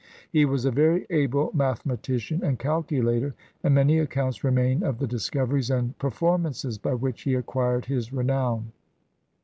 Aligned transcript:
He 0.31 0.45
was 0.45 0.65
a 0.65 0.71
very 0.71 1.05
able 1.11 1.51
mathematician 1.53 2.43
and 2.43 2.57
calculator, 2.57 3.35
and 3.63 3.75
many 3.75 3.99
accounts 3.99 4.43
remain 4.43 4.81
of 4.81 4.97
the 4.97 5.05
discoveries 5.05 5.69
and 5.69 5.95
perform 5.99 6.41
ances 6.45 6.81
by 6.81 6.95
which 6.95 7.21
he 7.21 7.35
acquired 7.35 7.85
his 7.85 8.11
renown. 8.11 8.71